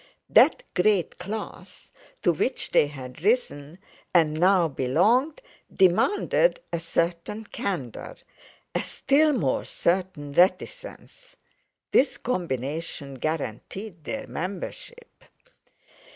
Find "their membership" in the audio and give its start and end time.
14.03-15.23